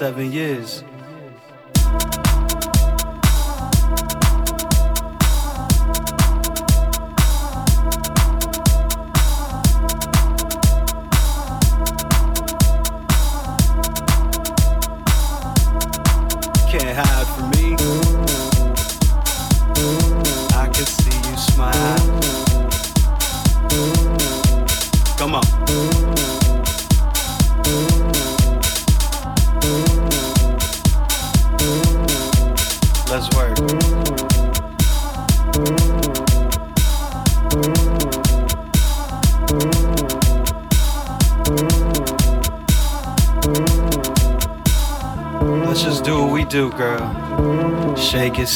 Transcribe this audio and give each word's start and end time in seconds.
Seven 0.00 0.32
years. 0.32 0.79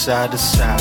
Side 0.04 0.32
to 0.32 0.36
side. 0.36 0.73